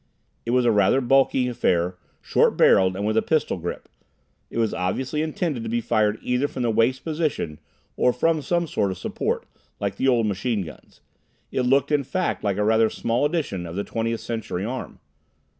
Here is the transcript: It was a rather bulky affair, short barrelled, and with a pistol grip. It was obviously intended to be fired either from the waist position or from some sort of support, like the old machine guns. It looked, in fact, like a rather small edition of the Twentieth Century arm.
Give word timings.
It 0.47 0.49
was 0.49 0.65
a 0.65 0.71
rather 0.71 0.99
bulky 0.99 1.47
affair, 1.47 1.95
short 2.23 2.57
barrelled, 2.57 2.95
and 2.95 3.05
with 3.05 3.17
a 3.17 3.21
pistol 3.21 3.57
grip. 3.57 3.87
It 4.49 4.57
was 4.57 4.73
obviously 4.73 5.21
intended 5.21 5.61
to 5.61 5.69
be 5.69 5.79
fired 5.79 6.17
either 6.23 6.47
from 6.47 6.63
the 6.63 6.71
waist 6.71 7.03
position 7.03 7.59
or 7.95 8.11
from 8.11 8.41
some 8.41 8.65
sort 8.65 8.89
of 8.89 8.97
support, 8.97 9.45
like 9.79 9.97
the 9.97 10.07
old 10.07 10.25
machine 10.25 10.63
guns. 10.63 11.01
It 11.51 11.67
looked, 11.67 11.91
in 11.91 12.03
fact, 12.03 12.43
like 12.43 12.57
a 12.57 12.63
rather 12.63 12.89
small 12.89 13.25
edition 13.25 13.67
of 13.67 13.75
the 13.75 13.83
Twentieth 13.83 14.21
Century 14.21 14.65
arm. 14.65 14.97